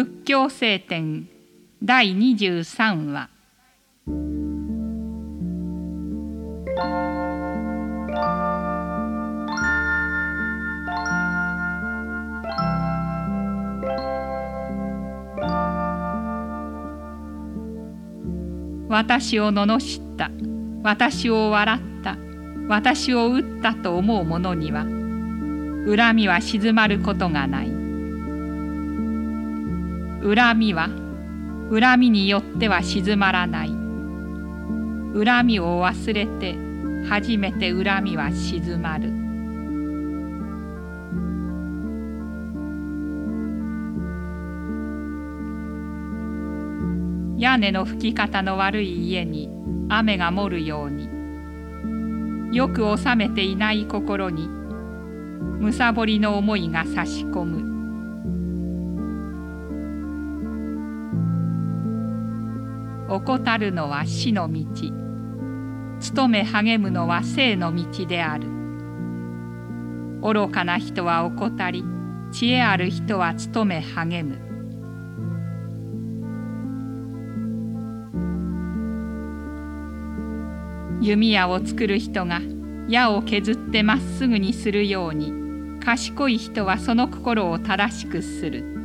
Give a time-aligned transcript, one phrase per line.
[0.00, 1.28] 仏教聖典
[1.82, 3.28] 第23話。
[18.88, 20.30] 私を罵った。
[20.82, 22.16] 私を笑った。
[22.68, 24.84] 私を撃ったと思う者には
[25.86, 27.79] 恨みは静まることがない。
[30.22, 30.88] 恨みは
[31.70, 33.68] 恨みによっては静まらない。
[35.12, 36.54] 恨みを忘れて
[37.08, 39.20] 初めて恨みは静まる。
[47.38, 49.48] 屋根の吹き方の悪い家に
[49.88, 51.08] 雨が漏るように
[52.54, 57.69] よく収めていない心にむさぼりの思いが差し込む。
[63.10, 64.64] 怠るのは死の道。
[66.14, 68.46] 努め励むのは生の道である。
[70.22, 71.84] 愚かな人は怠り
[72.30, 74.38] 知恵ある人は努め励む。
[81.02, 82.40] 弓矢を作る人が
[82.88, 85.32] 矢を削ってまっすぐにするように
[85.80, 88.79] 賢い人はその心を正しくする。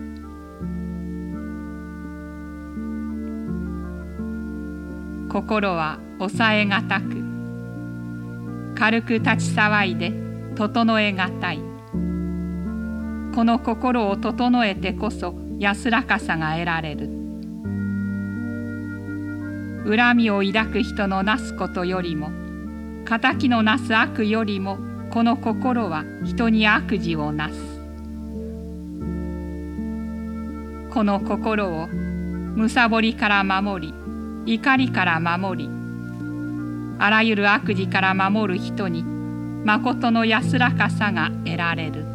[5.35, 8.73] 心は抑えがたく。
[8.73, 10.13] 軽く立ち騒いで
[10.55, 11.57] 整えがたい。
[11.57, 17.09] この心を整えてこそ安らかさが得られる。
[19.85, 22.29] 恨みを抱く人のなすことよりも
[23.05, 24.77] 敵のなす悪よりも
[25.09, 27.55] この心は人に悪事をなす。
[30.93, 34.04] この心をむさぼりから守り
[34.45, 35.69] 怒りから守り
[36.99, 42.14] あらゆる悪事から守る人にまことの安らかさが得られる。